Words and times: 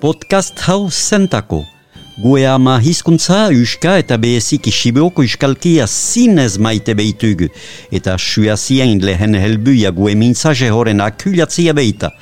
Podcast 0.00 0.60
hau 0.68 0.90
zentako. 0.90 1.64
Gue 2.22 2.44
ama 2.46 2.76
hizkuntza, 2.78 3.48
uska 3.62 3.96
eta 3.98 4.14
behezik 4.18 4.66
isibeoko 4.70 5.24
iskalkia 5.26 5.86
zinez 5.86 6.58
maite 6.58 6.94
behitugu. 6.94 7.48
Eta 7.90 8.14
suaziain 8.18 9.02
lehen 9.02 9.34
helbuia 9.34 9.90
gue 9.90 10.14
mintzaje 10.14 10.70
horren 10.70 11.02
akulatzia 11.02 11.74
behita. 11.74 12.12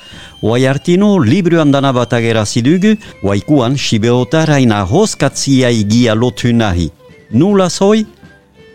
Oai 0.41 0.65
artino, 0.65 1.19
libruan 1.21 1.71
dana 1.71 1.93
bat 1.93 2.17
agerazidugu, 2.17 2.95
oaikuan 3.21 3.77
sibeotaraina 3.77 4.81
hoskatzia 4.81 5.69
igia 5.69 6.15
lotu 6.15 6.53
nahi. 6.53 6.89
Nula 7.31 7.69
zoi? 7.69 8.05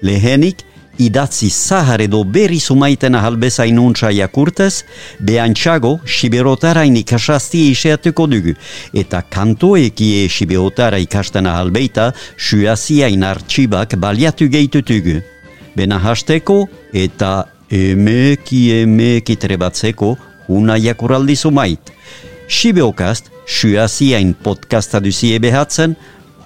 Lehenik, 0.02 0.62
idatzi 0.98 1.50
zahar 1.50 2.00
edo 2.00 2.22
berri 2.24 2.60
sumaiten 2.60 3.14
ahalbezain 3.14 3.78
untsa 3.78 4.10
jakurtez, 4.12 4.84
behantxago 5.20 6.00
Siberotarain 6.06 6.96
ikasasti 6.96 7.70
iseatuko 7.70 8.26
dugu, 8.30 8.54
eta 8.94 9.22
kantoekie 9.22 10.28
Siberotara 10.28 10.98
ikasten 10.98 11.46
ahalbeita 11.46 12.12
suaziain 12.36 13.22
artxibak 13.22 13.96
baliatu 13.96 14.48
gehitutugu. 14.48 15.20
Bena 15.76 15.98
hasteko 15.98 16.66
eta 16.92 17.46
emeki 17.70 18.82
emeki 18.82 19.36
trebatzeko 19.36 20.16
una 20.48 20.76
jakuraldi 20.76 21.36
sumait. 21.36 21.92
Sibeokast, 22.48 23.30
suaziain 23.46 24.34
podcasta 24.34 25.00
duzie 25.00 25.38
behatzen, 25.40 25.96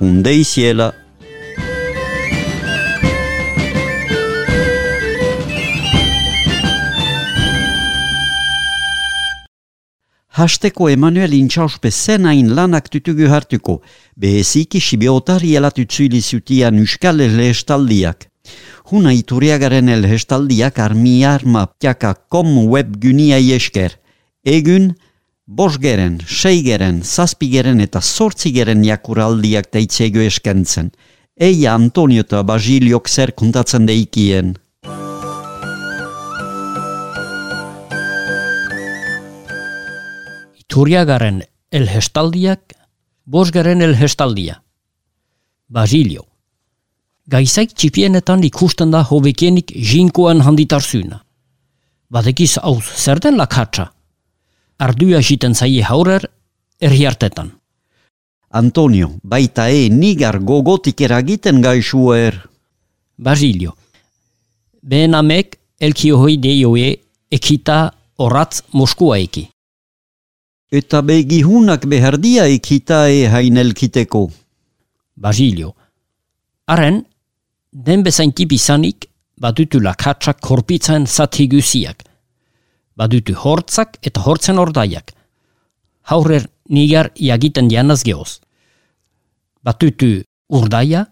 hunde 0.01 0.33
iziela 0.39 0.93
Hasteko 10.37 10.91
Emanuel 10.93 11.33
intxauspe 11.33 11.89
zenain 11.89 12.51
lanak 12.57 12.91
tutugu 12.93 13.25
hartuko, 13.33 13.79
beheziki 14.21 14.83
sibiotari 14.85 15.55
elatutzuili 15.57 16.21
zutian 16.21 16.77
uskal 16.83 17.23
elhestaldiak. 17.25 18.27
Huna 18.93 19.15
ituriagaren 19.17 19.89
elhestaldiak 19.95 20.83
armi 20.85 21.15
arma 21.25 21.63
ptiaka 21.71 22.13
kom 22.29 22.53
web 22.69 22.99
gynia 23.01 23.39
esker. 23.57 23.97
Egun, 24.45 24.91
bosgeren, 25.47 26.21
seigeren, 26.29 27.01
zazpigeren 27.01 27.81
eta 27.81 28.05
sortzigeren 28.05 28.85
jakuraldiak 28.85 29.73
teitzegu 29.73 30.21
eskentzen. 30.27 30.93
Eia 31.41 31.73
Antonio 31.73 32.29
eta 32.29 32.45
Basiliok 32.45 33.09
zer 33.09 33.33
kontatzen 33.33 33.89
deikien. 33.89 34.53
Turiagaren 40.77 41.39
elhestaldiak, 41.73 42.75
bosgaren 43.25 43.81
elhestaldia. 43.81 44.59
Basilio. 45.73 46.27
Gaizaik 47.33 47.73
txipienetan 47.73 48.45
ikusten 48.45 48.93
da 48.93 49.01
hobekienik 49.09 49.73
jinkoan 49.73 50.45
handitarzuna. 50.45 51.23
Badekiz 52.13 52.59
hauz, 52.61 52.85
zer 52.93 53.23
den 53.25 53.41
lakatsa? 53.41 53.87
Ardua 54.77 55.23
jiten 55.25 55.57
zaie 55.57 55.81
haurer, 55.81 56.29
erhiartetan. 56.77 57.55
Antonio, 58.53 59.15
baita 59.25 59.71
e 59.73 59.89
nigar 59.89 60.43
gogotik 60.45 61.01
eragiten 61.01 61.65
gaixuer. 61.65 62.37
Basilio. 63.17 63.73
Behen 64.85 65.17
amek 65.17 65.57
elkiohoi 65.81 66.37
deioe 66.37 66.97
ekita 67.33 67.83
oratz 68.19 68.61
Moskua 68.73 69.17
eki. 69.25 69.49
Eta 70.73 71.01
begihunak 71.03 71.87
behardia 71.87 72.47
ikitae 72.51 73.29
hainelkiteko. 73.31 74.31
Basilio. 75.15 75.77
Haren, 76.67 77.05
den 77.71 78.03
bezain 78.03 78.33
tipizanik, 78.33 79.07
badutu 79.39 79.79
lakatsak 79.81 80.41
korpitzen 80.41 81.07
zati 81.07 81.47
guziak. 81.47 82.03
Badutu 82.97 83.37
hortzak 83.39 83.99
eta 84.03 84.21
hortzen 84.27 84.59
ordaiak. 84.59 85.13
Haurer 86.11 86.49
nigar 86.69 87.13
iagiten 87.15 87.71
janaz 87.71 88.03
gehoz. 88.03 88.41
Batutu 89.63 90.25
urdaia, 90.51 91.07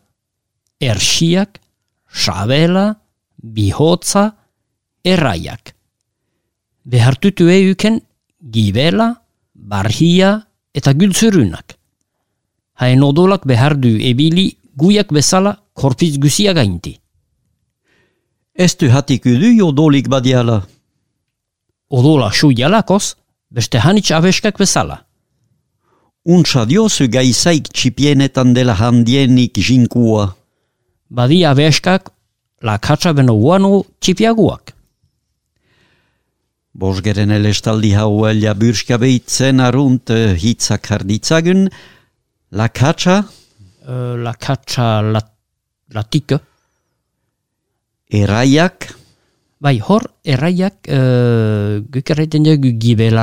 ersiak, 0.80 1.60
sabela, 2.10 2.94
bihotza, 3.38 4.32
erraiak. 5.04 5.74
Behartutu 6.84 7.48
euken 7.48 8.00
gibela, 8.50 9.23
barhia 9.64 10.42
eta 10.74 10.92
gültzurunak. 10.92 11.76
Haen 12.80 13.02
odolak 13.02 13.46
behar 13.48 13.76
du 13.80 13.96
ebili 14.10 14.52
guiak 14.76 15.12
bezala 15.12 15.56
korpiz 15.74 16.18
guzia 16.20 16.52
gainti. 16.52 16.98
Ez 18.54 18.76
du 18.78 18.90
hatik 18.90 19.26
udu 19.26 19.50
odolik 19.66 20.08
badiala. 20.08 20.62
Odola 21.90 22.30
su 22.32 22.52
jalakoz, 22.52 23.14
beste 23.50 23.78
hanitz 23.78 24.12
abeskak 24.12 24.58
bezala. 24.58 25.04
Untsa 26.24 26.64
diosu 26.68 27.08
gaizaik 27.08 27.68
txipienetan 27.72 28.54
dela 28.54 28.74
handienik 28.74 29.58
jinkua. 29.58 30.34
Badi 31.10 31.44
abeskak 31.46 32.10
la 32.62 32.78
katsa 32.78 33.12
beno 33.12 33.34
uanu 33.34 33.84
txipiaguak. 34.00 34.73
Bosgeren 36.74 37.30
elestaldi 37.30 37.92
hau 37.94 38.24
elia 38.26 38.50
bürska 38.58 38.96
behitzen 38.98 39.62
arunt 39.62 40.10
uh, 40.10 40.32
hitzak 40.34 40.90
harditzagun. 40.90 41.68
La 42.58 42.66
katsa? 42.74 43.20
Uh, 43.86 44.16
la 44.18 44.32
katsa 44.34 44.98
lat, 45.06 45.30
latika. 45.94 46.40
Eraiak? 48.10 48.88
Bai, 49.62 49.78
hor, 49.86 50.02
erraiak, 50.26 50.90
uh, 50.90 51.78
guk 51.94 52.10
erraiten 52.10 52.42
dugu 52.44 52.74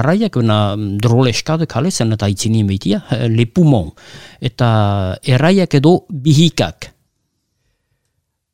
raiak, 0.07 0.39
una 0.39 0.77
droleskade 0.77 1.67
kale 1.67 1.91
zen 1.91 2.13
eta 2.13 2.31
itzini 2.31 2.63
meitia, 2.63 3.03
uh, 3.11 3.27
le 3.27 3.45
pumon. 3.45 3.91
Eta 4.39 5.17
erraiak 5.21 5.75
edo 5.75 6.05
bihikak. 6.07 6.87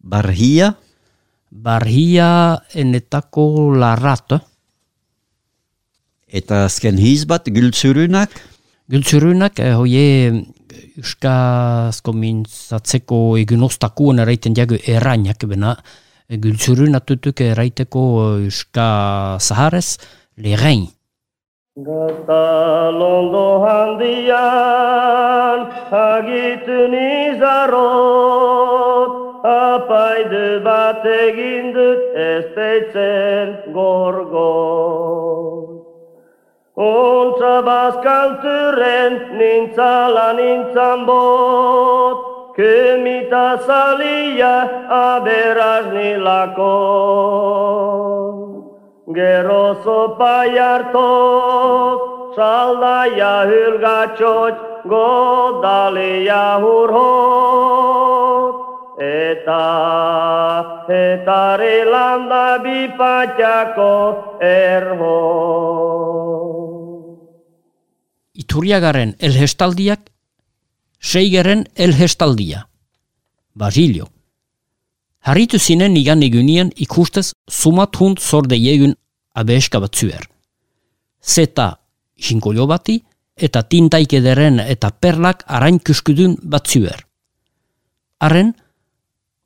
Barhia? 0.02 0.74
Barhia 1.52 2.57
enetako 2.74 3.75
larrat. 3.78 4.56
Eta 6.28 6.66
azken 6.68 6.98
hiz 7.00 7.24
bat, 7.24 7.46
gültzurunak? 7.48 8.30
Gültzurunak, 8.92 9.60
eh, 9.64 9.76
hoie 9.80 10.44
euskazko 11.00 12.12
mintzatzeko 12.12 13.38
egun 13.40 13.64
ostakuen 13.64 14.20
eraiten 14.20 14.54
diago 14.54 14.76
errainak, 14.84 15.46
bena 15.48 15.78
gültzurun 16.28 16.96
atutuk 17.00 17.40
eraiteko 17.42 18.02
euska 18.44 19.38
zaharez, 19.40 19.98
lerein. 20.36 20.88
Gata 21.78 22.92
londo 22.92 23.64
handian, 23.64 25.60
agitun 25.94 26.94
izarot, 27.32 29.12
apaidu 29.48 30.60
bat 30.66 31.06
egin 31.06 31.72
dut 31.72 32.02
ez 32.28 32.46
peitzen 32.58 33.56
gorgot. 33.72 35.67
Ontsa 36.78 37.56
bazkalturen 37.66 39.14
nintzala 39.38 40.30
nintzan 40.38 41.06
bot, 41.08 42.38
Kemita 42.58 43.62
salia 43.66 44.56
aberaz 44.90 45.86
nilako. 45.94 46.74
Gero 49.14 49.66
sopa 49.84 50.38
jartok, 50.56 52.00
saldaia 52.36 53.36
hülgatxot, 53.50 54.56
godalia 54.90 56.46
hurhot. 56.66 58.56
Eta, 58.98 59.66
eta 60.90 61.44
relanda 61.62 62.57
bipatxako 62.66 63.94
erhot. 64.42 66.47
Iturriagaren 68.57 69.12
elhestaldiak, 69.19 70.00
seigaren 71.00 71.68
elhestaldia. 71.75 72.63
Basilio. 73.54 74.07
Harritu 75.21 75.59
zinen 75.59 75.94
igan 75.98 76.24
egunien 76.25 76.71
ikustez 76.75 77.33
sumat 77.48 78.00
hund 78.01 78.18
zorde 78.18 78.57
egun 78.57 78.95
abeeska 79.36 79.77
bat 79.80 79.94
zuer. 79.94 80.25
Zeta 81.21 81.68
jinkolio 82.18 82.65
bati 82.65 82.98
eta 83.38 83.62
tintaik 83.62 84.18
ederen 84.18 84.57
eta 84.60 84.89
perlak 84.89 85.44
arain 85.45 85.77
kuskudun 85.77 86.36
bat 86.42 86.65
zuer. 86.65 87.06
Haren, 88.18 88.56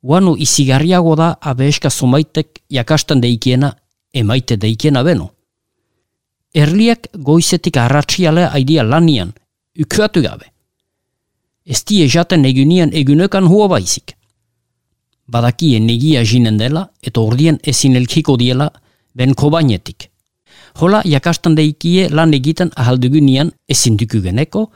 guanu 0.00 0.38
izigarriago 0.38 1.16
da 1.20 1.34
abeeska 1.52 1.90
sumaitek 1.90 2.62
jakastan 2.70 3.20
deikiena 3.20 3.74
emaite 4.14 4.56
deikiena 4.56 5.04
beno. 5.04 5.34
Erliak 6.54 7.06
goizetik 7.16 7.78
arratxiale 7.80 8.44
aidia 8.52 8.82
lanian, 8.84 9.32
ukuatu 9.80 10.20
gabe. 10.20 10.50
Ez 11.64 11.80
die 11.88 12.08
jaten 12.08 12.44
egunien 12.44 12.92
egunekan 12.92 13.48
hua 13.48 13.68
baizik. 13.72 14.12
Badakie 15.32 15.80
negia 15.80 16.24
jinen 16.24 16.58
dela 16.60 16.90
eta 17.02 17.20
ordien 17.20 17.58
ezin 17.64 17.96
elkiko 17.96 18.36
diela 18.36 18.68
ben 19.14 19.34
kobainetik. 19.34 20.10
Hola 20.80 21.00
jakastan 21.04 21.56
deikie 21.56 22.08
lan 22.10 22.34
egiten 22.34 22.70
ahaldugunian 22.76 23.52
ezin 23.68 23.96
dukugeneko 23.96 24.66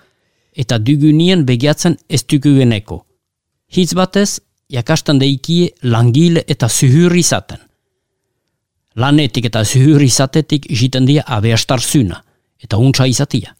eta 0.57 0.79
dugunien 0.79 1.45
begiatzen 1.45 1.99
ez 2.09 2.23
dukugeneko. 2.25 3.03
Hitz 3.69 3.93
batez, 3.95 4.41
jakastan 4.73 5.19
deikie 5.19 5.75
langile 5.83 6.45
eta 6.49 6.69
zuhur 6.69 7.17
izaten. 7.17 7.66
Lanetik 8.97 9.51
eta 9.51 9.65
zuhur 9.65 10.03
izatetik 10.03 10.71
jiten 10.73 11.07
dia 11.07 11.25
abeastar 11.27 11.81
zuna 11.81 12.23
eta 12.63 12.79
untsa 12.81 13.07
izatia. 13.07 13.53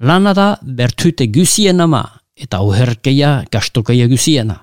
Lana 0.00 0.32
da 0.34 0.48
bertute 0.62 1.28
gusien 1.30 1.80
ama 1.80 2.02
eta 2.36 2.60
oherkeia 2.60 3.44
gastokeia 3.52 4.08
gusiena. 4.10 4.58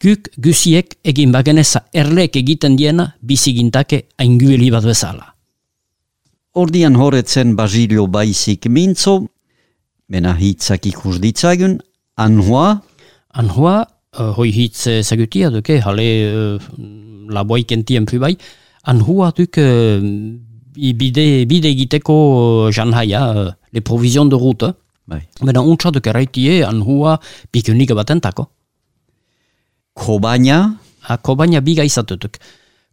Guk 0.00 0.30
gusiek 0.36 0.96
egin 1.04 1.32
bageneza 1.32 1.84
erlek 1.92 2.36
egiten 2.36 2.76
diena 2.76 3.10
bizigintake 3.20 4.02
aingueli 4.18 4.70
bat 4.72 4.84
bezala. 4.84 5.30
Ordian 6.54 6.96
horretzen 6.96 7.56
Basilio 7.56 8.06
baizik 8.06 8.68
mintzo, 8.70 9.26
mena 10.08 10.36
hitzak 10.38 10.86
ikus 10.86 11.18
ditzagun, 11.20 11.78
anhua, 12.16 12.80
Anhua, 13.34 13.82
uh, 14.18 14.32
hoi 14.36 14.50
hitz 14.50 14.86
uh, 14.86 15.00
zagutia 15.02 15.50
duke, 15.50 15.80
hale 15.84 16.06
uh, 16.28 16.58
laboiken 17.30 17.84
tiempu 17.84 18.18
bai, 18.18 18.36
anhua 18.84 19.32
duk 19.36 19.58
uh, 19.58 20.00
bide, 20.74 21.26
bide 21.50 21.70
egiteko 21.70 22.16
uh, 22.66 22.70
janhaia, 22.72 23.22
uh, 23.30 23.52
le 23.72 23.80
provision 23.80 24.26
de 24.26 24.36
route, 24.36 24.72
bai. 25.06 25.22
Bena 25.42 25.62
untsa 25.62 25.90
duk 25.90 26.06
erraitie 26.06 26.62
anhua 26.64 27.18
pikunik 27.52 27.92
batentako. 27.94 28.48
kobaina, 29.94 30.78
A 31.04 31.18
kobaina 31.18 31.60
biga 31.60 31.84
izatutuk. 31.84 32.38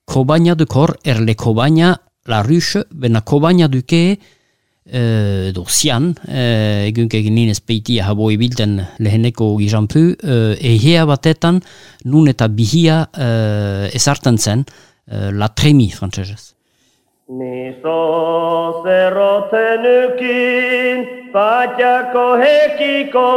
Kobaina 0.06 0.56
duk 0.56 0.74
hor, 0.75 0.95
erle 1.07 1.35
kobaina 1.35 1.95
la 2.27 2.41
ruche, 2.44 2.83
bena 2.91 3.21
kobaina 3.21 3.69
duke 3.71 4.19
uh, 4.93 5.51
do 5.55 5.65
zian, 5.67 6.11
uh, 6.27 6.88
egunke 6.88 7.21
egin 7.21 7.38
ez 7.49 7.59
peitia 7.59 8.07
habo 8.09 8.31
ibilten 8.31 8.79
leheneko 8.99 9.55
gizanpu, 9.59 10.11
uh, 10.13 10.53
ehea 10.59 11.05
batetan 11.09 11.61
nun 12.05 12.27
eta 12.27 12.47
bihia 12.47 13.05
uh, 13.11 13.88
ezartan 13.95 14.38
zen 14.38 14.65
uh, 14.65 15.29
la 15.31 15.49
tremi 15.49 15.91
frantsesez. 15.91 16.53
Nizo 17.31 18.83
zerrotzen 18.83 19.85
ukin, 19.88 21.05
patxako 21.31 22.25
hekiko, 22.41 23.29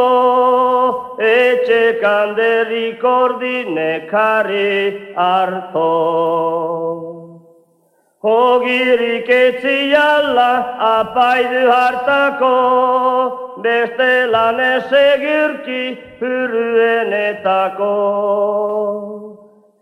etxe 1.23 2.01
kanderik 2.03 3.05
ordinekari 3.07 5.15
harto. 5.15 7.24
Hogirik 8.25 9.29
etziala 9.29 10.53
apaidu 10.91 11.65
hartako, 11.69 12.53
beste 13.67 14.13
lan 14.33 14.61
esegirki 14.61 15.83
hurruenetako. 16.21 17.93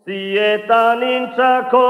Zietan 0.05 1.03
intzako 1.07 1.89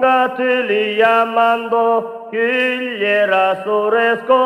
gatulia 0.00 1.26
mando 1.28 2.28
Kyllera 2.32 3.60
zurezko 3.64 4.40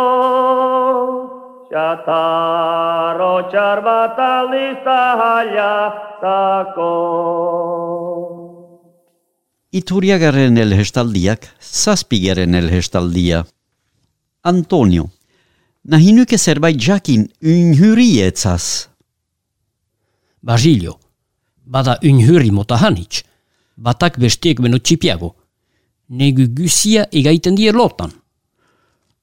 Xataro 1.70 3.35
txar 3.53 3.82
bat 3.87 4.19
aldizta 4.19 4.99
haiatako 5.23 6.91
Ituriagaren 9.76 10.56
elhestaldiak, 10.56 11.43
zazpigaren 11.61 12.55
elhestaldia. 12.56 13.43
Antonio, 14.43 15.11
nahi 15.84 16.14
nuke 16.17 16.38
zerbait 16.38 16.78
jakin 16.81 17.26
unhurietzaz. 17.43 18.88
Basilio, 20.40 20.94
bada 21.67 21.99
unhuri 22.02 22.52
mota 22.58 22.78
hanitz, 22.81 23.25
batak 23.76 24.17
bestiek 24.23 24.62
beno 24.64 24.78
txipiago. 24.78 25.34
Negu 26.08 26.46
gusia 26.56 27.05
egaiten 27.12 27.58
die 27.58 27.72
lotan. 27.75 28.14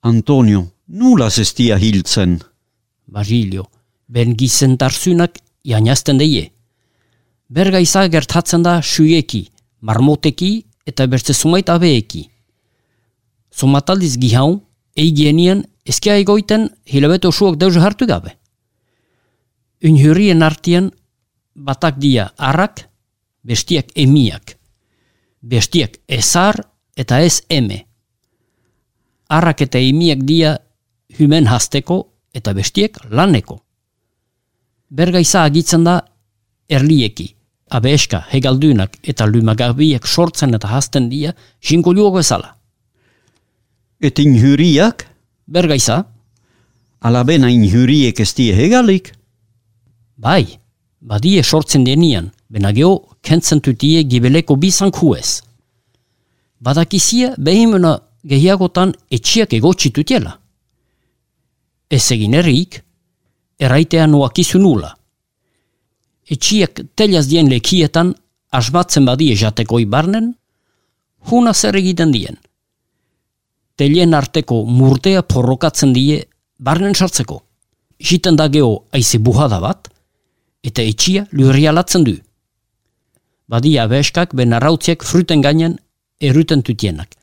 Antonio, 0.03 0.67
nulas 0.87 1.39
estia 1.39 1.79
hiltzen. 1.79 2.37
Basilio, 3.07 3.65
ben 4.07 4.35
gizentarzunak 4.37 5.39
jainazten 5.65 6.21
deie. 6.21 6.51
Bergaiza 7.49 8.05
gertatzen 8.11 8.61
da 8.67 8.81
suieki, 8.83 9.47
marmoteki 9.83 10.63
eta 10.87 11.07
beste 11.07 11.33
sumait 11.33 11.69
abeeki. 11.69 12.29
Sumataldiz 13.51 14.15
gihau, 14.17 14.63
eigienien 14.95 15.65
eskia 15.85 16.15
egoiten 16.21 16.69
hilabete 16.87 17.27
osuak 17.27 17.59
deus 17.59 17.75
hartu 17.77 18.07
gabe. 18.07 18.37
Unhurien 19.83 20.43
artien 20.43 20.89
batak 21.53 21.99
dia 21.99 22.29
arrak, 22.37 22.87
bestiak 23.43 23.91
emiak. 23.95 24.55
Bestiak 25.41 25.99
ezar 26.07 26.61
eta 26.95 27.19
ez 27.19 27.43
eme. 27.49 27.83
Arrak 29.29 29.65
eta 29.67 29.81
emiak 29.83 30.23
dia 30.23 30.55
hymen 31.19 31.47
hasteko 31.51 31.99
eta 32.33 32.53
bestiek 32.53 32.97
laneko. 33.11 33.59
Bergaiza 34.89 35.43
agitzen 35.43 35.83
da 35.83 35.99
erlieki, 36.69 37.33
abeeska, 37.73 38.23
hegaldunak 38.31 38.97
eta 39.03 39.25
lumagabiek 39.25 40.05
sortzen 40.07 40.53
eta 40.53 40.69
hasten 40.75 41.09
dia 41.09 41.33
jinkoluago 41.61 42.19
ezala. 42.19 42.55
Et 44.01 44.19
inhuriak, 44.19 45.07
Bergaiza, 45.47 46.05
alabena 47.01 47.49
inhuriek 47.49 48.19
estie 48.19 48.53
hegalik. 48.55 49.13
bai, 50.17 50.59
badie 51.01 51.43
sortzen 51.43 51.83
denian, 51.83 52.31
benageo 52.49 53.17
kentzen 53.21 53.59
tutie 53.61 54.03
gibeleko 54.03 54.55
bizan. 54.55 54.91
Badakizia 56.59 57.33
behimena 57.37 57.99
gehiagotan 58.23 58.93
etxiak 59.11 59.53
egotsi 59.53 59.91
tutiela. 59.91 60.39
Ez 61.89 62.11
egin 62.11 62.33
errik, 62.33 62.81
erraitea 63.59 64.07
nuakizu 64.07 64.59
nula. 64.59 64.95
Etxiak 66.31 66.81
telaz 66.95 67.27
dien 67.27 67.49
lekietan 67.51 68.13
asbatzen 68.51 69.05
badie 69.05 69.35
jatekoi 69.35 69.85
barnen, 69.85 70.33
huna 71.29 71.53
zer 71.53 71.75
egiten 71.75 72.11
dien. 72.11 72.37
Telien 73.75 74.13
arteko 74.13 74.63
murtea 74.65 75.23
porrokatzen 75.23 75.93
die 75.93 76.21
barnen 76.59 76.95
sartzeko. 76.95 77.41
Jiten 77.99 78.35
da 78.35 78.47
geho 78.47 78.85
aize 78.93 79.19
buhada 79.19 79.59
bat, 79.59 79.89
eta 80.63 80.81
etxia 80.81 81.25
lurrialatzen 81.31 82.05
du. 82.07 82.15
Badia 83.47 83.83
abeskak 83.83 84.33
ben 84.35 84.53
arrautziak 84.53 85.03
fruten 85.03 85.41
gainen 85.41 85.77
eruten 86.19 86.63
tutienak. 86.63 87.15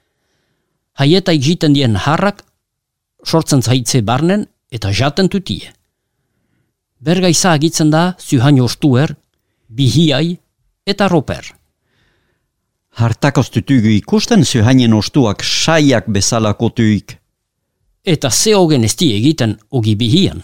Haieta 1.01 1.33
egiten 1.33 1.73
dien 1.73 1.97
harrak 1.97 2.45
sortzen 3.25 3.63
zaitze 3.63 4.03
barnen 4.03 4.47
eta 4.71 4.93
jaten 4.93 5.29
tutie. 5.29 5.73
Bergaiza 7.01 7.55
agitzen 7.57 7.91
da 7.91 8.15
zuhain 8.21 8.61
ostuer, 8.61 9.15
bihiai 9.69 10.37
eta 10.87 11.09
roper. 11.09 11.47
Hartakostutugu 13.01 13.95
ikusten 13.95 14.45
zuhainen 14.45 14.93
ostuak 14.95 15.45
saiak 15.45 16.11
bezalakotuik. 16.13 17.17
Eta 18.05 18.31
ze 18.31 18.55
hogen 18.55 18.85
esti 18.85 19.15
egiten 19.17 19.57
ogi 19.71 19.95
bihian. 19.97 20.43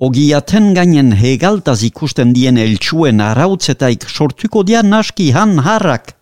Ogiaten 0.00 0.74
gainen 0.74 1.12
hegaltaz 1.12 1.82
ikusten 1.84 2.34
dien 2.34 2.58
eltsuen 2.58 3.20
arautzetaik 3.20 4.04
sortuko 4.08 4.62
dia 4.62 4.82
naski 4.82 5.30
han 5.32 5.58
harrak. 5.58 6.14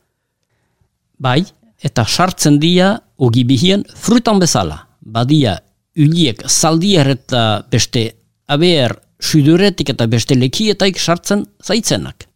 Bai, 1.18 1.44
eta 1.82 2.04
sartzen 2.04 2.58
dia 2.60 2.98
ogi 3.18 3.44
bihian 3.44 3.84
frutan 3.96 4.38
bezala. 4.38 4.78
Badia 5.00 5.58
uliek 5.96 6.42
zaldier 6.46 7.14
eta 7.16 7.64
beste 7.70 8.04
abeer 8.46 8.94
suduretik 9.20 9.90
eta 9.94 10.06
beste 10.06 10.36
lekietaik 10.38 10.98
sartzen 10.98 11.44
zaitzenak. 11.64 12.26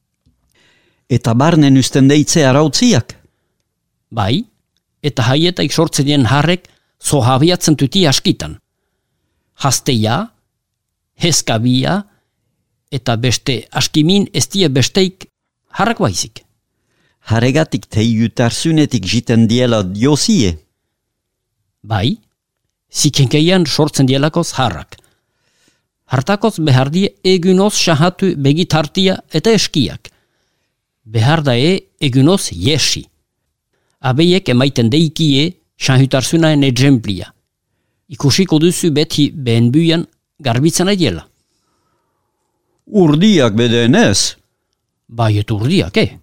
Eta 1.08 1.34
barnen 1.34 1.76
usten 1.78 2.08
deitze 2.08 2.44
arautziak. 2.46 3.16
Bai, 4.10 4.44
eta 5.02 5.22
haietaik 5.22 5.72
sortzen 5.72 6.06
dien 6.06 6.26
harrek 6.26 6.68
zohabiatzen 7.02 7.76
tuti 7.76 8.06
askitan. 8.06 8.58
Hasteia, 9.62 10.32
heskabia, 11.22 12.02
eta 12.92 13.16
beste 13.16 13.62
askimin 13.70 14.26
ez 14.34 14.46
die 14.52 14.68
besteik 14.68 15.28
harrak 15.78 16.00
baizik. 16.02 16.42
Haregatik 17.30 17.86
teiutarzunetik 17.86 19.06
jiten 19.06 19.46
diela 19.48 19.82
diosie. 19.82 20.56
Bai, 21.82 22.18
Zikenkeian 22.92 23.64
sortzen 23.66 24.06
dielakoz 24.06 24.52
harrak. 24.58 24.98
Hartakoz 26.12 26.58
behar 26.60 26.90
die 26.92 27.08
egunoz 27.24 27.72
sahatu 27.72 28.34
begitartia 28.36 29.16
eta 29.32 29.54
eskiak. 29.56 30.10
Behar 31.04 31.40
da 31.44 31.56
e 31.56 31.80
egunoz 32.00 32.50
yesi. 32.52 33.06
Abeiek 34.00 34.48
emaiten 34.48 34.90
deikie 34.92 35.54
sahutarzunaren 35.78 36.62
ejemplia. 36.68 37.32
Ikusiko 38.12 38.58
duzu 38.60 38.92
beti 38.92 39.30
behen 39.32 39.72
buian 39.72 40.04
garbitzen 40.38 40.92
aidiela. 40.92 41.24
Urdiak 42.86 43.56
bedenez, 43.56 44.36
Bai 45.12 45.36
eta 45.38 45.54
urdiak, 45.54 45.96
eh? 46.00 46.18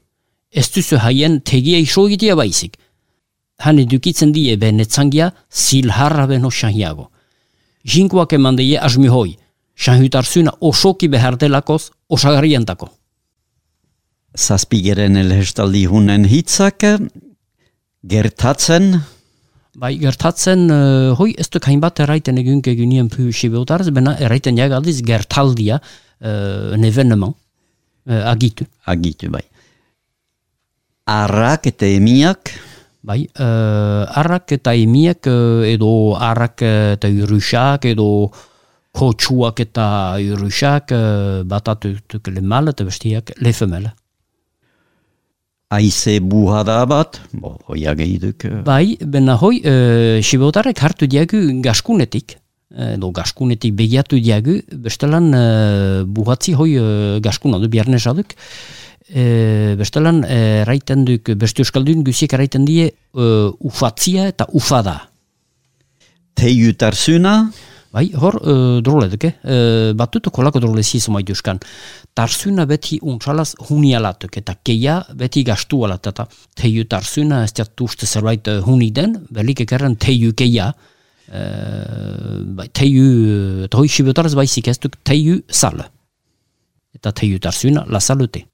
Ez 0.50 0.66
duzu 0.74 0.98
haien 0.98 1.42
tegia 1.46 1.78
iso 1.78 2.08
egitea 2.10 2.36
baizik. 2.36 2.78
Han 3.62 3.78
edukitzen 3.84 4.32
die 4.34 4.56
benetzangia 4.58 5.32
zilharra 5.52 6.26
beno 6.28 6.50
shahiago. 6.50 7.10
Jinkuak 7.86 8.34
eman 8.34 8.58
die 8.58 8.80
asmi 8.80 9.12
hoi, 9.80 9.86
shahutarzuna 9.86 10.52
osoki 10.62 11.08
behar 11.08 11.38
delakoz 11.38 11.92
osagarientako. 12.10 12.90
zazpigeren 14.38 15.18
elhestaldi 15.18 15.86
hunen 15.86 16.26
hitzak, 16.26 16.84
gertatzen, 18.04 19.02
Bai, 19.80 19.98
gertatzen, 19.98 20.70
uh, 20.70 21.16
hoi 21.16 21.36
ez 21.38 21.48
duk 21.50 21.64
hainbat 21.64 22.00
erraiten 22.00 22.38
egun 22.38 22.60
egunien 22.68 23.08
pu 23.08 23.32
sibeutarz, 23.32 23.90
bena 23.90 24.18
erraiten 24.20 24.58
jagaldiz 24.58 25.02
gertaldia, 25.06 25.80
uh, 26.20 26.74
un 26.74 26.84
evenement, 26.84 27.36
uh, 28.06 28.32
agitu. 28.32 28.66
agitu 28.86 29.30
bai. 29.30 29.44
Arrak 31.06 31.68
eta 31.68 31.86
emiak, 31.86 32.52
Bai, 33.02 33.24
uh, 33.40 34.04
arrak 34.20 34.52
eta 34.52 34.74
emiak 34.76 35.28
uh, 35.32 35.64
edo 35.64 36.18
arrak 36.20 36.62
eta 36.98 37.08
urusak 37.08 37.86
edo 37.86 38.30
kotxuak 38.96 39.60
eta 39.64 39.86
urusak 40.34 40.92
uh, 40.92 41.42
batatuk 41.46 42.28
le 42.28 42.42
mâle 42.42 42.74
eta 42.74 42.84
bestiak 42.84 43.34
le 43.40 43.54
femelle. 43.54 43.94
aize 45.70 46.18
buhada 46.20 46.82
bat, 46.90 47.20
bo, 47.32 47.54
hoia 47.70 47.94
gehiduk, 47.94 48.46
eh, 48.46 48.62
Bai, 48.66 48.98
bena 49.06 49.36
hoi, 49.38 49.60
uh, 49.62 50.18
sibotarek 50.26 50.82
hartu 50.82 51.06
diagu 51.06 51.38
gaskunetik, 51.62 52.40
edo 52.74 53.12
gaskunetik 53.14 53.76
begiatu 53.78 54.18
diagu, 54.18 54.60
bestelan 54.86 55.30
uh, 55.38 56.02
buhatzi 56.06 56.56
hoi 56.58 56.72
uh, 56.82 57.20
gaskuna 57.22 57.62
du 57.62 57.70
biarnez 57.70 58.02
aduk, 58.10 58.34
e, 59.10 59.76
bestelan 59.78 60.22
raiten 60.70 61.06
duk, 61.06 61.32
beste 61.38 61.64
euskaldun 61.64 62.04
guziek 62.06 62.34
raiten 62.38 62.66
die 62.66 62.90
uh, 62.90 63.50
ufatzia 63.66 64.28
eta 64.30 64.46
ufada. 64.54 65.00
teiu 66.40 66.74
tarzuna, 66.74 67.52
Bai, 67.90 68.12
hor, 68.14 68.36
uh, 68.46 68.82
drole 68.86 69.08
duke, 69.10 69.32
uh, 69.50 69.94
batutu 69.98 70.30
kolako 70.30 70.60
drole 70.62 70.84
zizu 70.84 71.10
maitu 71.10 71.34
euskan. 71.34 71.58
Tarzuna 72.14 72.68
beti 72.70 73.00
untsalaz 73.02 73.56
huni 73.66 73.96
alatuk, 73.98 74.38
eta 74.38 74.54
keia 74.62 75.00
beti 75.18 75.42
gastu 75.48 75.82
alat, 75.88 76.12
eta 76.12 76.28
teiu 76.60 76.86
tarzuna 76.86 77.42
ez 77.48 77.54
jat 77.58 77.82
uste 77.82 78.06
zerbait 78.06 78.46
uh, 78.52 78.60
huni 78.62 78.92
den, 78.94 79.18
belik 79.34 79.64
ekerren 79.66 79.98
teiu 79.98 80.36
keia, 80.38 80.70
uh, 80.70 82.38
bai, 82.62 82.70
teiu, 82.70 83.66
eta 83.66 83.82
hoi 83.82 83.90
baizik 84.38 84.68
ez 84.68 84.78
duk 84.78 85.02
teiu 85.04 85.42
sal. 85.50 85.82
Eta 86.94 87.12
teiu 87.12 87.40
tarzuna 87.40 87.86
la 87.90 88.00
salute. 88.00 88.46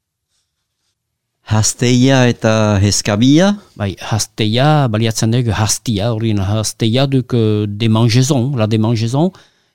Hasteia 1.46 2.26
eta 2.28 2.80
heskabia, 2.82 3.56
Bai, 3.78 3.94
hasteia, 4.02 4.88
baliatzen 4.90 5.32
dugu 5.32 5.54
hastia, 5.54 6.12
hori 6.14 6.34
hasteia 6.34 7.06
duk 7.06 7.34
uh, 7.34 7.66
demangeson, 7.68 8.56
la 8.58 8.68
demangeson, 8.68 9.32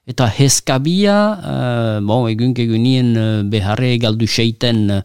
eta 0.07 0.27
heskabia, 0.27 1.17
uh, 1.39 2.01
bon, 2.03 2.29
egun 2.29 2.55
egunien 2.57 3.15
uh, 3.17 3.43
beharre 3.45 3.99
galdu 3.99 4.27
seiten 4.27 4.91
uh, 4.91 5.03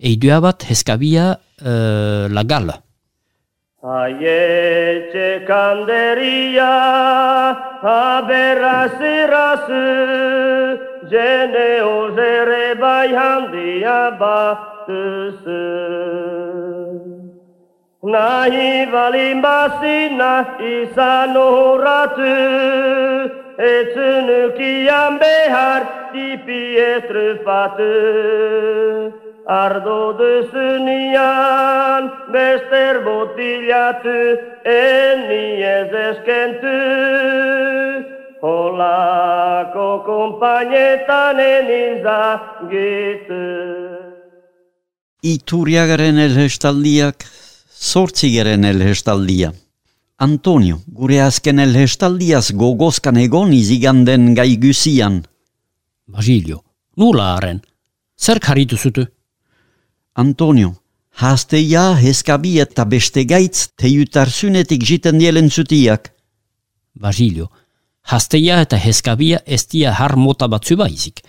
eidua 0.00 0.40
bat, 0.40 0.64
heskabia 0.68 1.36
uh, 1.62 2.26
la 2.28 2.42
gal. 2.42 2.72
Aietxe 3.82 5.42
kanderia, 5.46 6.72
aberraz 7.82 8.98
errazu, 9.02 9.86
jene 11.10 11.70
ozere 11.82 12.74
bai 12.78 13.10
handia 13.14 13.98
batuzu. 14.86 15.62
Nahi 18.02 18.90
balin 18.90 19.42
bazina 19.42 20.58
izan 20.58 21.36
horratu, 21.36 22.34
etzunukian 23.58 25.18
behar 25.20 25.82
tipi 26.12 26.76
etrufatu. 26.76 27.92
Ardo 29.46 30.12
duzunean 30.18 32.10
bester 32.32 33.04
botilatu, 33.04 34.38
eni 34.64 35.62
ez 35.62 35.92
eskentu. 36.08 36.78
Holako 38.42 40.02
kompainetan 40.06 41.38
enizagitu. 41.38 43.42
Iturriagaren 45.22 46.16
elhestaldiak, 46.18 47.22
sortzigeren 47.70 48.64
elhestaldia. 48.66 49.52
Antonio, 50.18 50.80
gure 50.98 51.20
azken 51.22 51.62
elhestaldiaz 51.62 52.48
gogozkan 52.58 53.20
egon 53.22 53.52
iziganden 53.54 54.32
gai 54.34 54.56
guzian. 54.58 55.20
Basilio, 56.10 56.64
nula 56.98 57.28
haren, 57.36 57.60
zer 58.18 58.40
karitu 58.42 58.76
zutu? 58.76 59.04
Antonio, 60.18 60.72
hasteia, 61.14 61.84
heskabi 62.02 62.56
eta 62.64 62.82
beste 62.84 63.22
gaitz 63.22 63.68
teiutarzunetik 63.78 64.82
jiten 64.82 65.22
dielen 65.22 65.52
zutiak. 65.54 66.10
Basilio, 66.98 67.46
hasteia 68.02 68.58
eta 68.66 68.74
heskabia 68.74 69.38
ez 69.46 69.68
dia 69.70 69.94
har 70.00 70.16
mota 70.16 70.50
batzu 70.50 70.80
baizik. 70.82 71.22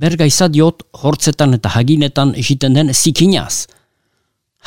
Berga 0.00 0.24
izadiot 0.24 0.86
hortzetan 1.02 1.58
eta 1.58 1.68
haginetan 1.76 2.32
esiten 2.40 2.76
den 2.76 2.92
zikinaz. 2.94 3.66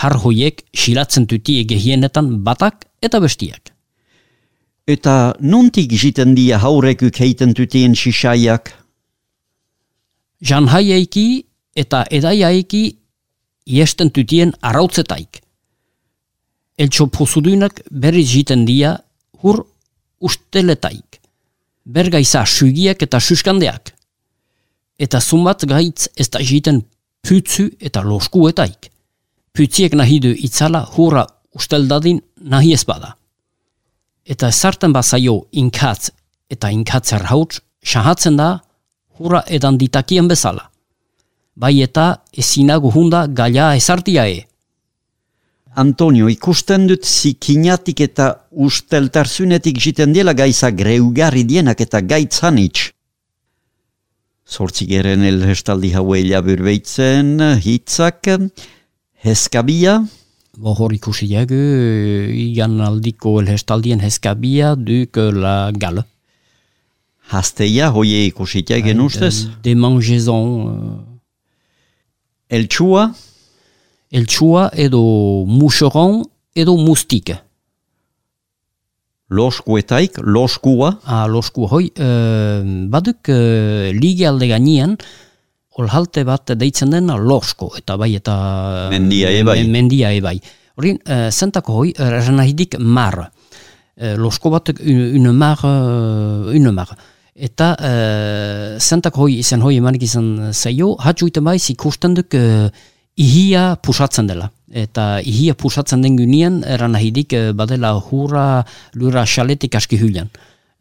Har 0.02 0.14
hoiek 0.22 0.62
silatzen 0.78 1.26
tutie 1.30 1.64
gehienetan 1.70 2.30
batak 2.46 2.86
eta 3.02 3.22
bestiak. 3.24 3.72
Eta 4.86 5.34
nontik 5.40 5.94
jiten 6.02 6.36
dia 6.38 6.60
haurekuk 6.60 7.18
heiten 7.24 7.54
tutien 7.58 7.96
sisaiak? 7.96 8.74
Janhaiaiki 10.44 11.26
eta 11.76 12.04
edaiaiki 12.12 12.84
iesten 13.66 14.12
tutien 14.12 14.54
arautzetaik. 14.62 15.42
Eltso 16.78 17.08
posudunak 17.08 17.82
berriz 17.90 18.28
jiten 18.36 18.68
dia 18.70 18.98
hur 19.42 19.64
usteletaik. 20.20 21.20
Berga 21.86 22.20
iza 22.20 22.46
sugiak 22.46 23.02
eta 23.02 23.20
suskandeak. 23.20 23.94
Eta 25.04 25.20
zumbat 25.20 25.66
gaitz 25.68 26.08
ez 26.16 26.30
da 26.32 26.40
jiten 26.40 26.84
pützu 27.24 27.70
eta 27.80 28.04
loskuetaik. 28.04 28.90
Pütziek 29.54 29.96
nahi 30.00 30.20
du 30.24 30.32
itzala 30.48 30.84
hurra 30.96 31.26
usteldadin 31.54 32.22
nahi 32.42 32.74
ez 32.74 32.84
bada. 32.88 33.16
Eta 34.26 34.50
ezarten 34.54 34.94
bazaio 34.96 35.36
inkatz 35.52 36.12
eta 36.50 36.70
inkatzer 36.72 37.26
hauts, 37.32 37.60
sahatzen 37.84 38.38
da 38.38 38.50
hurra 39.20 39.44
edan 39.48 39.78
ditakien 39.78 40.30
bezala. 40.32 40.70
Bai 41.56 41.76
eta 41.86 42.24
ezinago 42.34 42.92
hunda 42.96 43.28
gaila 43.28 43.76
ezartia 43.78 44.26
e. 44.28 44.40
Antonio, 45.76 46.30
ikusten 46.30 46.88
dut 46.88 47.06
zikinatik 47.06 48.02
eta 48.08 48.30
usteltarzunetik 48.52 49.80
jiten 49.86 50.14
diela 50.14 50.34
gaiza 50.38 50.70
greugarri 50.72 51.44
dienak 51.50 51.82
eta 51.82 52.02
Zortzigeren 54.54 55.24
elhestaldi 55.26 55.90
haue 55.98 56.20
laburbeitzen 56.28 57.40
hitzak, 57.64 58.30
heskabia, 59.26 60.04
Bo 60.54 60.76
hor 60.78 60.94
ikusi 60.94 61.26
jagu, 61.32 61.58
igan 62.38 62.76
aldiko 62.86 63.40
elhestaldien 63.42 64.04
heskabia 64.06 64.76
duk 64.78 65.18
la 65.34 65.72
gal. 65.74 66.04
hasteia, 67.34 67.90
hoie 67.90 68.28
ikusitia 68.28 68.78
gen 68.86 69.02
ustez, 69.02 69.48
De 69.64 69.74
mangeson, 69.74 70.46
uh, 70.68 71.00
eltsua, 72.50 73.08
eltsua 74.12 74.70
edo 74.76 75.02
museron 75.48 76.22
edo 76.54 76.78
mustik. 76.78 77.34
Loskuetaik, 79.34 80.20
loskua, 80.24 80.94
A 81.06 81.26
losku 81.28 81.68
hoi, 81.72 81.88
uh, 81.98 82.62
baduk 82.94 83.30
uh, 83.34 83.90
ligi 83.98 84.26
alde 84.30 84.48
gainean, 84.52 84.98
olhalte 85.82 86.22
bat 86.28 86.54
deitzen 86.60 86.92
den 86.94 87.10
losko, 87.26 87.72
eta 87.80 87.98
bai 87.98 88.12
eta... 88.20 88.36
Mendia 88.94 89.32
e 89.34 89.42
bai. 89.44 89.58
Men- 89.64 89.72
Mendia 89.74 90.12
e 90.14 90.22
bai. 90.22 90.38
Horin, 90.78 91.00
uh, 91.10 91.30
zentako 91.32 91.80
hoi, 91.82 91.94
eranahidik 91.98 92.78
mar. 92.80 93.20
uh, 93.28 94.16
losko 94.18 94.50
batek 94.54 94.80
une, 94.86 95.32
mar, 95.34 95.60
une 96.54 96.72
mar. 96.74 96.94
Eta 97.34 97.72
uh, 97.80 98.80
zentak 98.80 99.16
hoi, 99.18 99.40
izen 99.42 99.62
hoi 99.66 99.78
emanik 99.80 100.04
izan 100.06 100.52
zaio, 100.54 100.92
hatxu 101.02 101.28
iten 101.32 101.44
baiz 101.46 101.64
ikusten 101.74 102.14
duk 102.14 102.36
uh, 102.38 102.68
ihia 103.18 103.76
pusatzen 103.82 104.28
dela. 104.30 104.52
Eta 104.74 105.22
ihia 105.22 105.54
pusatzen 105.54 106.02
den 106.02 106.18
gynean, 106.18 106.64
eran 106.66 106.98
ahidik 106.98 107.36
uh, 107.38 107.52
badela 107.54 107.94
hurra 108.00 108.64
lura 108.98 109.26
xaletik 109.30 109.76
aski 109.78 110.00
hylian. 110.02 110.32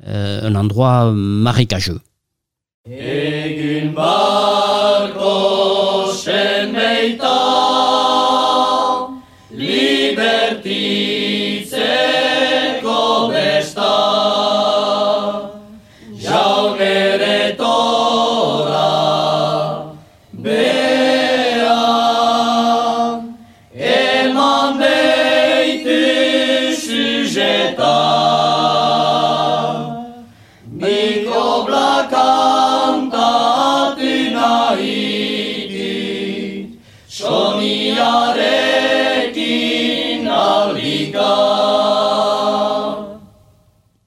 Uh, 0.02 0.40
un 0.48 0.56
endroit 0.56 1.12
marikajeu. 1.14 2.00
Egin 2.88 3.92
barko 3.94 5.61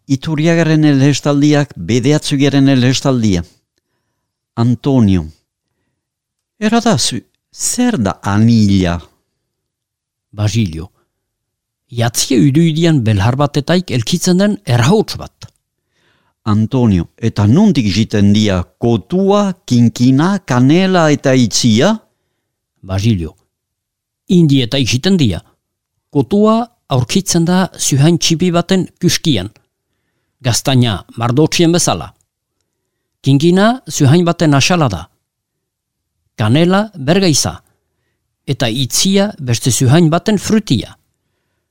Ituriagaren 0.08 0.84
elhestaldiak 0.84 1.72
bedeatzugaren 1.76 2.68
elhestaldia. 2.68 3.42
Antonio. 4.56 5.26
Eradazu, 6.60 7.24
zer 7.52 7.98
da 7.98 8.20
anila? 8.22 9.00
Basilio. 10.32 10.92
Jatzia 11.90 12.38
uduidian 12.38 13.02
belhar 13.06 13.36
batetaik 13.40 13.92
elkitzen 13.92 14.38
den 14.40 14.58
erhauts 14.66 15.18
bat. 15.18 15.50
Antonio, 16.46 17.08
eta 17.18 17.48
nundik 17.48 17.90
jiten 17.90 18.32
dia 18.34 18.62
kotua, 18.78 19.56
kinkina, 19.66 20.38
kanela 20.46 21.10
eta 21.10 21.34
itzia? 21.34 21.96
Basilio. 22.82 23.34
Indi 24.30 24.62
eta 24.62 24.78
ikiten 24.78 25.18
dia. 25.18 25.42
Kotua 26.14 26.60
aurkitzen 26.90 27.46
da 27.46 27.70
zuhain 27.74 28.20
txipi 28.22 28.52
baten 28.54 28.86
kuskian. 29.02 29.50
Gaztaina 30.42 31.06
mardotxien 31.18 31.72
bezala. 31.72 32.14
Kinkina 33.22 33.82
zuhain 33.90 34.26
baten 34.26 34.54
asala 34.54 34.90
da. 34.90 35.10
Kanela 36.38 36.92
bergaiza. 36.98 37.62
Eta 38.46 38.68
itzia 38.70 39.32
beste 39.40 39.72
zuhain 39.72 40.10
baten 40.10 40.38
frutia. 40.38 40.98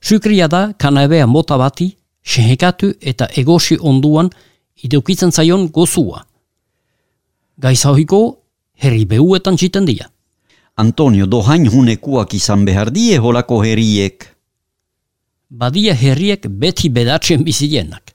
Sukria 0.00 0.48
da 0.48 0.72
kanabea 0.72 1.26
mota 1.26 1.56
bati, 1.58 1.96
sehekatu 2.24 2.94
eta 3.00 3.28
egosi 3.36 3.78
onduan 3.80 4.30
ideukitzen 4.82 5.32
zaion 5.32 5.68
gozua. 5.68 6.24
Gaiza 7.58 7.92
hoiko 7.92 8.20
herri 8.74 9.04
behuetan 9.06 9.56
txiten 9.56 9.86
dia. 9.86 10.08
Antonio, 10.76 11.26
dohain 11.26 11.68
hunekuak 11.70 12.34
izan 12.34 12.64
behar 12.64 12.90
die 12.90 13.18
holako 13.18 13.60
herriek. 13.62 14.26
Badia 15.50 15.94
herriek 15.94 16.48
beti 16.48 16.90
bedatzen 16.90 17.44
bizienak. 17.44 18.13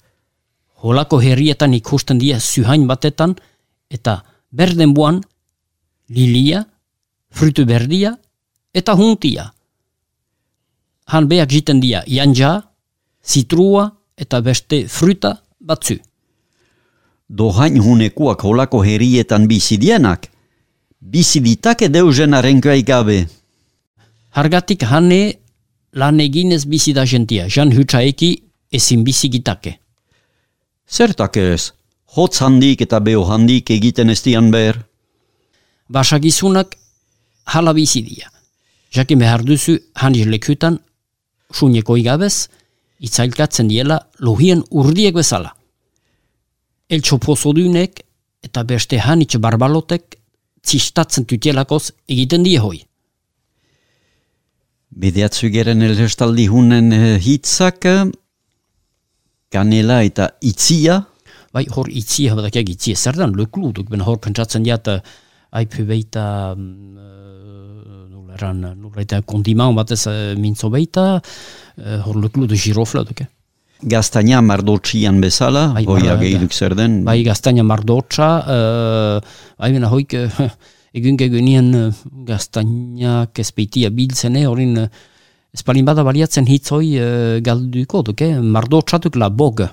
Holako 0.82 1.20
herrietan 1.20 1.74
ikusten 1.74 2.20
dia 2.20 2.39
zuhain 2.39 2.88
batetan 2.88 3.36
eta 3.92 4.24
berden 4.52 4.94
buan 4.94 5.22
lilia, 6.10 6.63
frutu 7.32 7.65
berdia 7.65 8.15
eta 8.74 8.96
huntia. 8.96 9.52
Han 11.12 11.28
beak 11.28 11.50
jiten 11.50 11.82
dia 11.82 12.04
janja, 12.08 12.62
zitrua 13.26 13.89
eta 14.18 14.42
beste 14.42 14.88
fruta 14.88 15.36
batzu. 15.60 15.98
Dohain 17.30 17.78
hunekuak 17.78 18.44
holako 18.44 18.84
herrietan 18.84 19.48
bizidienak, 19.48 20.30
biziditake 21.00 21.89
deusenaren 21.89 22.62
gabe. 22.62 23.28
Hargatik 24.32 24.84
hane 24.84 25.34
lan 25.94 26.20
eginez 26.20 26.65
bizi 26.65 26.94
da 26.94 27.06
jentia, 27.06 27.48
jan 27.50 27.72
hutsaeki 27.72 28.44
ezin 28.72 29.04
bizigitake. 29.04 29.80
Zertak 30.89 31.38
ez, 31.38 31.71
hotz 32.15 32.41
handik 32.41 32.82
eta 32.82 32.99
beho 32.99 33.23
handik 33.30 33.69
egiten 33.69 34.10
ez 34.10 34.21
dian 34.25 34.49
behar. 34.52 34.82
Basagizunak 35.89 36.75
hala 37.45 37.73
bizi 37.73 38.02
dia. 38.06 38.30
Jakin 38.91 39.19
behar 39.21 39.43
duzu 39.45 39.78
hanir 39.93 40.28
lekutan, 40.28 40.80
suñeko 41.54 41.97
igabez, 41.97 42.49
itzailkatzen 42.99 43.69
diela 43.69 43.99
lohien 44.19 44.63
urdiek 44.71 45.15
bezala. 45.15 45.54
Eltso 46.89 47.19
pozodunek 47.21 48.02
eta 48.43 48.63
beste 48.63 48.97
hanitx 48.99 49.38
barbalotek 49.38 50.17
txistatzen 50.65 51.25
tutelakoz 51.30 51.91
egiten 52.08 52.43
die 52.43 52.58
hoi. 52.60 52.80
Bedeatzugeren 54.89 55.86
elhestaldi 55.86 56.47
hunen 56.49 56.91
eh, 56.91 57.19
hitzak, 57.21 57.86
eh, 57.86 58.10
kanela 59.52 60.04
eta 60.06 60.32
itzia, 60.42 61.04
Bai, 61.50 61.64
hor 61.74 61.88
itzia 61.90 62.36
badakiak 62.38 62.68
itzia, 62.76 62.94
zer 62.94 63.16
dan 63.18 63.32
lekluduk, 63.34 63.88
ben 63.90 64.04
hor 64.06 64.20
pentsatzen 64.22 64.68
uh, 64.70 65.00
aipu 65.58 65.86
beita, 65.88 66.54
mm, 66.54 66.98
uh, 66.98 68.04
nola 68.12 68.36
eran, 68.38 68.60
nola 68.78 69.02
eta 69.02 69.22
kondiman 69.26 69.74
batez 69.74 70.04
uh, 70.08 70.36
mintzo 70.38 70.70
beita, 70.70 71.18
uh, 71.18 71.98
hor 72.06 72.22
lekludu 72.22 72.56
girofla 72.56 73.04
duke. 73.04 73.26
gaztaina 73.82 74.42
mardotxian 74.42 75.22
bezala, 75.22 75.74
Bai, 75.74 75.86
hoia 75.88 76.18
gehiduk 76.20 76.54
zer 76.54 76.76
den. 76.76 77.04
Bai, 77.04 77.24
gaztaina 77.24 77.64
mardotxa, 77.64 78.30
uh, 78.46 79.58
bena 79.58 79.90
hoik, 79.90 80.14
uh, 80.20 80.50
egun 80.94 81.18
gegunien 81.18 81.74
uh, 81.74 81.94
gaztainak 82.28 83.40
ezpeitia 83.40 83.90
biltzene, 83.90 84.46
horin, 84.46 84.84
uh, 84.84 84.90
espalin 85.54 85.86
bada 85.86 86.04
baliatzen 86.04 86.48
hitzoi 86.48 86.96
uh, 87.00 87.40
galduko 87.42 88.04
duke, 88.04 88.34
mardotxatuk 88.40 89.16
la 89.16 89.30
bog. 89.30 89.68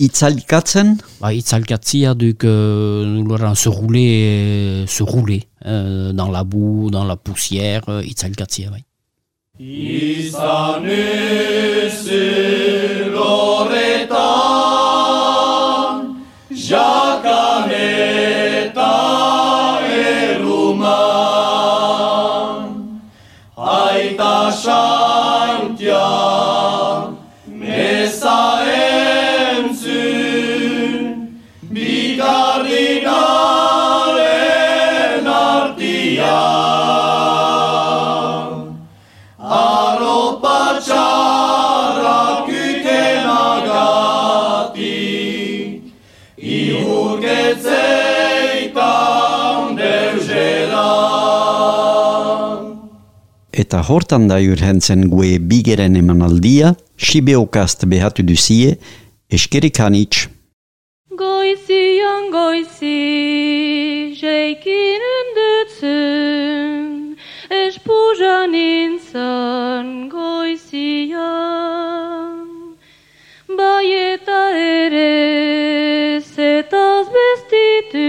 Itzalikatzen, 0.00 0.94
Bah, 1.20 1.32
itzalkatzia 1.36 2.14
duk 2.14 2.44
euh, 2.44 3.54
se 3.54 3.68
rouler, 3.68 4.86
se 4.86 5.02
rouler 5.02 5.44
euh, 5.66 6.12
dans 6.14 6.30
la 6.30 6.42
boue, 6.42 6.88
dans 6.90 7.04
la 7.04 7.16
poussière, 7.16 7.82
euh, 7.90 8.02
itzalkatzia 8.02 8.70
bai. 8.70 8.82
Izan 9.58 10.86
uzu 10.88 12.24
loretan, 13.12 14.16
jakan 16.50 17.68
eta 53.60 53.80
hortan 53.88 54.28
da 54.30 54.38
urhentzen 54.40 55.08
gue 55.12 55.38
bigeren 55.50 55.96
emanaldia, 56.00 56.74
sibeokast 56.96 57.84
behatu 57.92 58.22
duzie, 58.30 58.76
eskerik 59.36 59.80
hanitz. 59.84 60.28
Goizian 61.20 62.30
goizi, 62.32 63.02
jeikinen 64.20 65.28
dutzen, 65.38 66.86
espuja 67.64 68.38
nintzen 68.54 69.86
goizian. 70.14 71.60
Bai 73.58 73.88
eta 74.14 74.40
ere, 74.56 76.22
zetaz 76.22 77.06
bestitu, 77.16 78.08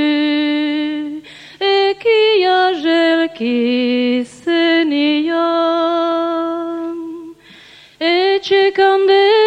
ekia 1.59 2.59
jelki 2.85 4.30
circondé 8.41 9.40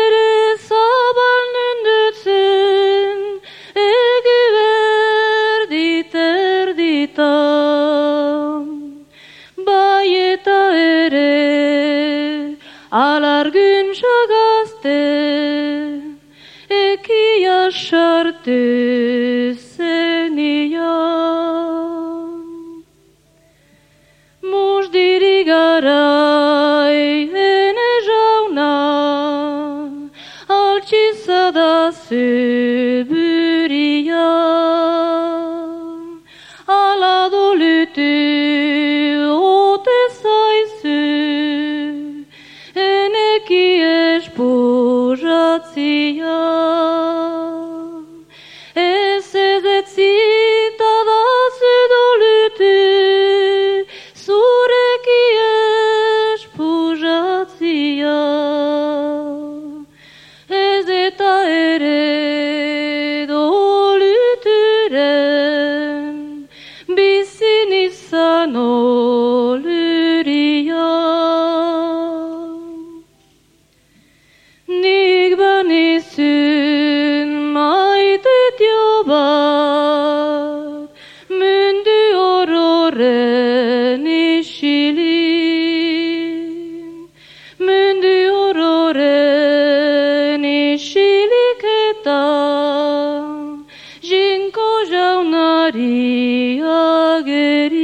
Krishna 92.05 93.65
Jinko 94.03 94.85
Jaunari 94.91 96.61
Ageri. 96.61 97.84